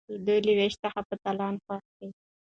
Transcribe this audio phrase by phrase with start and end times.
[0.25, 2.09] دوی له ویش څخه په تالان خوښ دي.